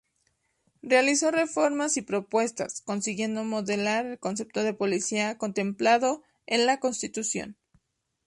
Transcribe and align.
Realizó 0.81 1.29
reformas 1.29 1.95
y 1.95 2.01
propuestas, 2.01 2.81
consiguiendo 2.81 3.43
modelar 3.43 4.07
el 4.07 4.17
concepto 4.17 4.63
de 4.63 4.73
policía 4.73 5.37
contemplado 5.37 6.23
en 6.47 6.65
la 6.65 6.79
Constitución. 6.79 7.55